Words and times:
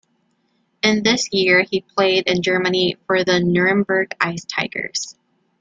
In 0.81 1.03
this 1.03 1.27
year 1.31 1.61
he 1.61 1.81
played 1.81 2.25
in 2.27 2.41
Germany 2.41 2.97
for 3.05 3.23
the 3.23 3.39
Nuremberg 3.39 4.15
Ice 4.19 4.45
Tigers. 4.45 5.15